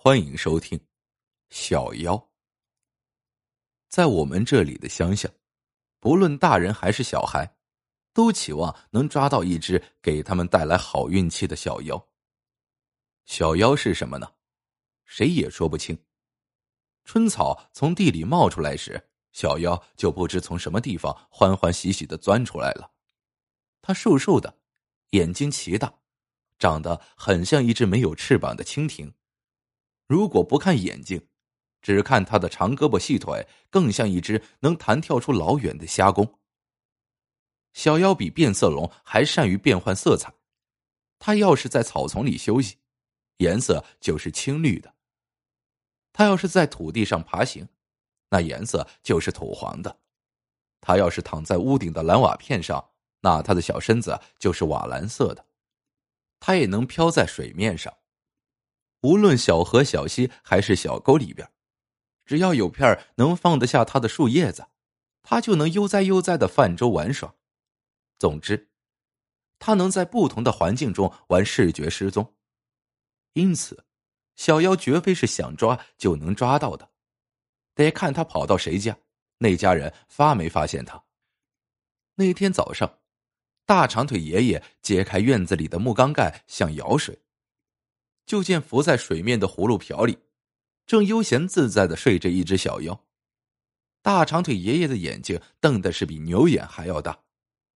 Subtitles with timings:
[0.00, 0.78] 欢迎收听
[1.50, 2.14] 《小妖》。
[3.88, 5.28] 在我们这里的乡下，
[5.98, 7.56] 不论大人还是小孩，
[8.12, 12.08] 都期望能抓到一只给他们带来好运气的小妖。
[13.24, 14.32] 小妖是什么呢？
[15.04, 15.98] 谁也说不清。
[17.04, 22.92] 春草从地里冒出来时，小妖就不知从什么地方欢欢喜喜的钻出来了。
[23.82, 24.60] 它瘦瘦的，
[25.10, 25.92] 眼睛奇大，
[26.56, 29.12] 长得很像一只没有翅膀的蜻蜓。
[30.08, 31.28] 如果不看眼睛，
[31.82, 36.40] 只看他的长胳膊细腿，更像一只能弹跳出老远的虾公。
[37.74, 40.32] 小妖比变色龙还善于变换色彩，
[41.18, 42.78] 它要是在草丛里休息，
[43.36, 44.90] 颜色就是青绿的；
[46.14, 47.68] 它要是在土地上爬行，
[48.30, 49.94] 那颜色就是土黄的；
[50.80, 52.82] 它要是躺在屋顶的蓝瓦片上，
[53.20, 55.44] 那它的小身子就是瓦蓝色的。
[56.40, 57.92] 它也能飘在水面上。
[59.02, 61.50] 无论小河、小溪还是小沟里边，
[62.24, 64.66] 只要有片能放得下它的树叶子，
[65.22, 67.34] 它就能悠哉悠哉的泛舟玩耍。
[68.18, 68.70] 总之，
[69.58, 72.34] 它能在不同的环境中玩视觉失踪。
[73.34, 73.84] 因此，
[74.34, 76.90] 小妖绝非是想抓就能抓到的，
[77.74, 78.98] 得看它跑到谁家，
[79.38, 81.04] 那家人发没发现它。
[82.16, 82.98] 那天早上，
[83.64, 87.22] 大长腿爷爷揭开院子里的木缸盖，想舀水。
[88.28, 90.18] 就见浮在水面的葫芦瓢里，
[90.86, 93.02] 正悠闲自在的睡着一只小妖。
[94.02, 97.18] 大长腿爷爷的眼睛瞪的是比牛眼还要大，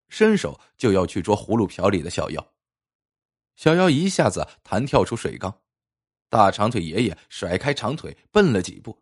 [0.09, 2.53] 伸手就要去捉葫芦瓢里的小妖。
[3.55, 5.59] 小妖一下子弹跳出水缸，
[6.29, 9.01] 大长腿爷爷甩开长腿奔了几步，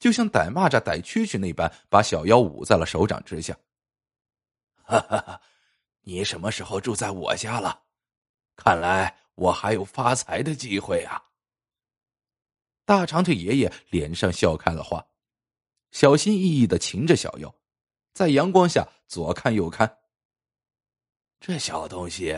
[0.00, 3.56] 就像逮蚂蚱逮蛐蛐那般，把小妖捂在了手掌之下。
[4.82, 5.40] 哈哈哈，
[6.00, 7.84] 你什么时候住在我家了？
[8.56, 9.27] 看来。
[9.38, 11.22] 我还有发财的机会啊！
[12.84, 15.06] 大长腿爷爷脸上笑开了花，
[15.92, 17.54] 小心翼翼的擒着小妖，
[18.12, 19.98] 在阳光下左看右看。
[21.38, 22.36] 这小东西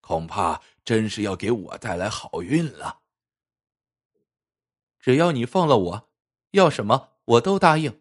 [0.00, 3.02] 恐怕真是要给我带来好运了。
[4.98, 6.10] 只要你放了我，
[6.50, 8.00] 要什么我都答应。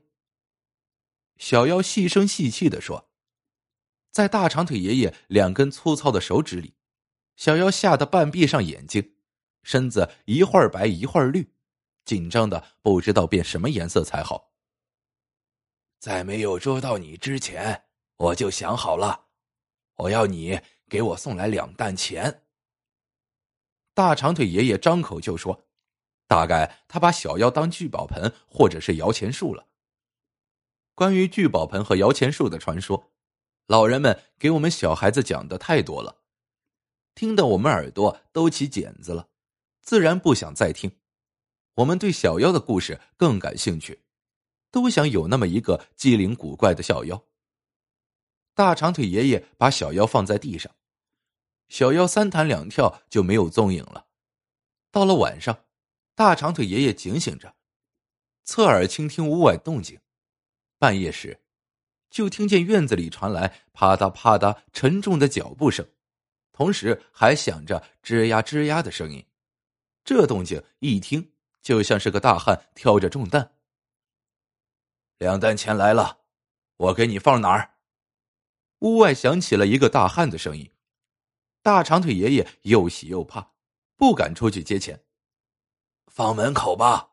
[1.38, 3.12] 小妖细声细气的说，
[4.10, 6.74] 在大长腿爷爷两根粗糙的手指里。
[7.36, 9.16] 小妖吓得半闭上眼睛，
[9.64, 11.54] 身子一会儿白一会儿绿，
[12.06, 14.52] 紧张的不知道变什么颜色才好。
[16.00, 17.86] 在没有捉到你之前，
[18.18, 19.28] 我就想好了，
[19.96, 20.60] 我要你
[20.90, 22.44] 给我送来两担钱。
[23.94, 25.68] 大长腿爷爷张口就说，
[26.28, 29.68] 大概他把小妖当聚宝盆或者是摇钱树了。
[30.96, 33.12] 关于聚宝盆和摇钱树的传说，
[33.68, 36.21] 老人们给我们小孩子讲的太多了。
[37.14, 39.28] 听得我们耳朵都起茧子了，
[39.82, 40.92] 自然不想再听。
[41.76, 44.02] 我们对小妖的故事更感兴趣，
[44.70, 47.24] 都想有那么一个机灵古怪的小妖。
[48.54, 50.76] 大长腿爷爷把小妖放在地上，
[51.70, 54.08] 小妖三弹两跳就没有踪影了。
[54.92, 55.66] 到了晚上，
[56.16, 57.56] 大长腿爷爷警醒着，
[58.44, 60.00] 侧耳倾听屋外动静。
[60.78, 61.40] 半夜时，
[62.10, 65.88] 就听见院子里传来啪嗒啪嗒沉重的脚步声。
[66.52, 69.26] 同时还响着吱呀吱呀的声音，
[70.04, 73.56] 这动静一听就像是个大汉挑着重担。
[75.18, 76.22] 两担钱来了，
[76.78, 77.76] 我给你放哪儿？
[78.80, 80.72] 屋外响起了一个大汉的声音。
[81.62, 83.54] 大长腿爷爷又喜又怕，
[83.96, 85.04] 不敢出去接钱。
[86.08, 87.12] 放门口吧。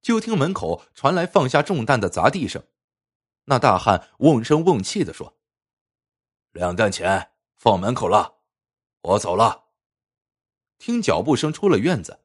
[0.00, 2.62] 就听门口传来放下重担的砸地声。
[3.46, 5.36] 那大汉瓮声瓮气的说
[6.52, 7.32] ：“两担钱。”
[7.64, 8.40] 放门口了，
[9.00, 9.70] 我走了。
[10.76, 12.20] 听脚步声出了院子，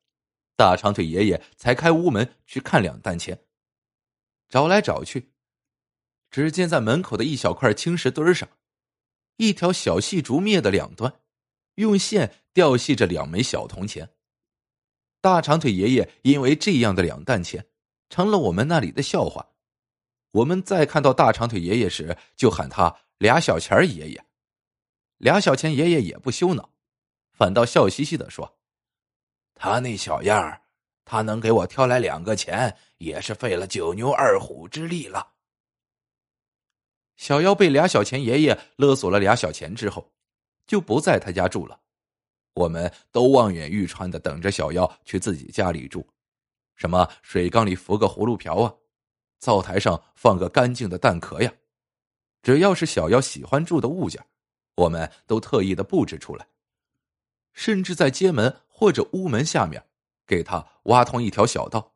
[0.57, 3.45] 大长腿爷爷才开屋门去看两担钱。
[4.49, 5.31] 找来找去，
[6.29, 8.49] 只见在门口的一小块青石墩上，
[9.37, 11.21] 一条小细竹篾的两端，
[11.75, 14.09] 用线吊系着两枚小铜钱。
[15.21, 17.65] 大长腿爷爷因为这样的两担钱，
[18.09, 19.53] 成了我们那里的笑话。
[20.31, 24.25] 我们再看到大长腿爷爷时，就喊他俩小钱爷爷。
[25.19, 26.71] 俩小钱爷爷也不羞恼，
[27.33, 28.57] 反倒笑嘻嘻的说
[29.53, 30.61] ：“他那小样儿，
[31.03, 35.33] 他能给我挑来两个钱，也是费了九牛二虎之力了。”
[37.17, 40.09] 小妖被俩小钱爷爷勒索了俩小钱之后，
[40.65, 41.81] 就不在他家住了。
[42.53, 46.07] 我们都望眼欲穿的等着小妖去自己家里住，
[46.75, 48.73] 什么水缸里浮个葫芦瓢啊，
[49.37, 51.53] 灶台上放个干净的蛋壳呀，
[52.41, 54.25] 只要是小妖喜欢住的物件。
[54.79, 56.47] 我们都特意的布置出来，
[57.53, 59.85] 甚至在街门或者屋门下面，
[60.25, 61.93] 给他挖通一条小道，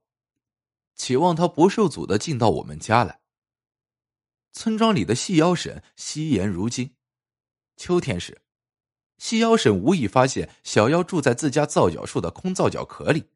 [0.96, 3.22] 期望他不受阻的进到我们家来。
[4.52, 6.96] 村庄里的细腰婶惜言如金。
[7.76, 8.42] 秋天时，
[9.18, 13.30] 细腰婶无意发现小妖住在自家皂角树的空皂角壳里，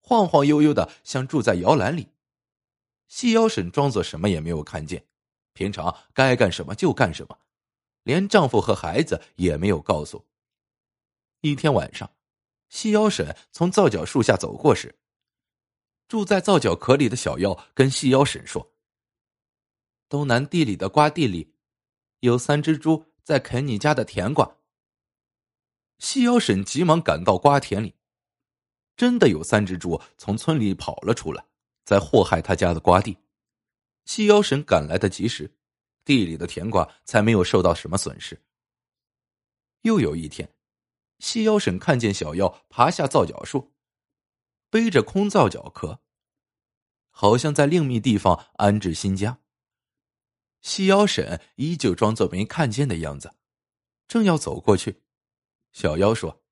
[0.00, 2.08] 晃晃悠悠的像住在摇篮里。
[3.06, 5.06] 细腰婶装作什么也没有看见，
[5.52, 7.38] 平常该干什么就干什么，
[8.08, 10.24] 连丈夫和孩子也没有告诉。
[11.42, 12.10] 一天晚上，
[12.70, 14.98] 细腰婶从皂角树下走过时，
[16.08, 18.72] 住在皂角壳里的小妖跟细腰婶说
[20.08, 21.52] ：“东南地里的瓜地里，
[22.20, 24.56] 有三只猪在啃你家的甜瓜。”
[26.00, 27.94] 细腰婶急忙赶到瓜田里，
[28.96, 31.44] 真的有三只猪从村里跑了出来。
[31.84, 33.18] 在祸害他家的瓜地，
[34.06, 35.57] 细腰婶赶来的及时，
[36.08, 38.42] 地里的甜瓜才没有受到什么损失。
[39.82, 40.54] 又有一天，
[41.18, 43.74] 细腰婶看见小妖爬下皂角树，
[44.70, 46.00] 背着空皂角壳，
[47.10, 49.40] 好像在另觅地方安置新家。
[50.62, 53.34] 细腰婶依旧装作没看见的样子，
[54.08, 55.02] 正要走过去，
[55.72, 56.42] 小妖说：“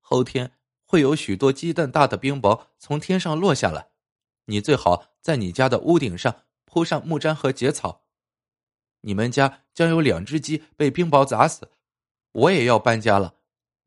[0.00, 0.56] 后天
[0.86, 3.90] 会有许多鸡蛋大的冰雹从天上落下来。”
[4.48, 8.03] 你最好在你家的屋顶上铺上木毡和结草。
[9.04, 11.70] 你们家将有两只鸡被冰雹砸死，
[12.32, 13.36] 我也要搬家了。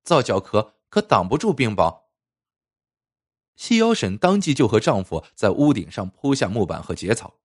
[0.04, 2.04] 皂角壳可挡不住冰雹。
[3.56, 7.40] 细腰婶当即就和丈夫在屋顶上铺下木板和结草，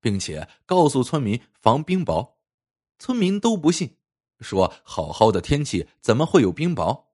[0.00, 2.32] 并且告诉村民防冰雹。
[2.98, 3.96] 村民都不信，
[4.40, 7.04] 说好好的天气怎么会有冰雹？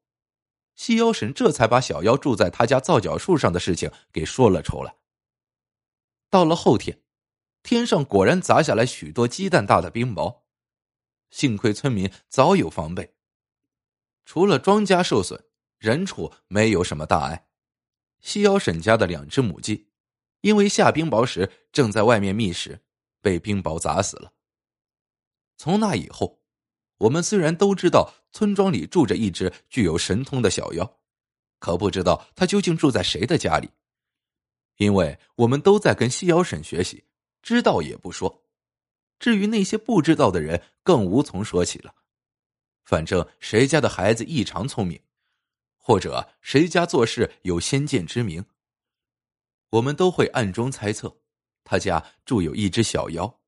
[0.74, 4.94] 细腰婶这才把小妖住在他家皂角树上的事情给说了出来。
[6.30, 7.01] 到了后天，
[7.62, 10.40] 天上果然砸下来许多鸡蛋大的冰雹，
[11.30, 13.14] 幸亏村民早有防备，
[14.24, 15.40] 除了庄稼受损，
[15.78, 17.46] 人畜没有什么大碍。
[18.20, 19.88] 西腰沈家的两只母鸡，
[20.42, 22.80] 因为下冰雹时正在外面觅食，
[23.20, 24.32] 被冰雹砸死了。
[25.56, 26.40] 从那以后，
[26.98, 30.98] 我们虽然都知道村庄里住着一只具有神通的小妖，
[31.58, 33.70] 可不知道它究竟住在谁的家里。
[34.76, 37.04] 因为我们都在跟西瑶婶学习，
[37.42, 38.44] 知道也不说。
[39.18, 41.94] 至于那些不知道的人，更无从说起了。
[42.84, 45.00] 反正谁家的孩子异常聪明，
[45.76, 48.44] 或者谁家做事有先见之明，
[49.70, 51.16] 我们都会暗中猜测，
[51.62, 53.41] 他家住有一只小妖。